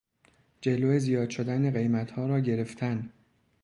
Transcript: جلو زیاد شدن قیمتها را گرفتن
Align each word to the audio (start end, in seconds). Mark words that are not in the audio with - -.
جلو 0.61 0.99
زیاد 0.99 1.29
شدن 1.29 1.71
قیمتها 1.71 2.27
را 2.27 2.39
گرفتن 2.39 3.13